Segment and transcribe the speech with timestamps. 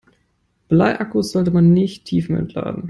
[0.67, 2.79] Bleiakkus sollte man nicht tiefentladen.